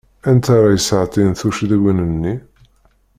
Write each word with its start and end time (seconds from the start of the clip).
Anta 0.29 0.51
ara 0.57 0.69
iseɣtin 0.77 1.29
tuccḍiwin-nni? 1.39 2.35